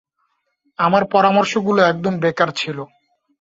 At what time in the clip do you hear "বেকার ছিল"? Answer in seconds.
2.19-2.77